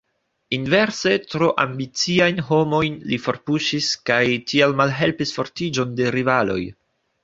[0.55, 6.63] Inverse, tro ambiciajn homojn li forpuŝis kaj tiel malhelpis fortiĝon de rivaloj.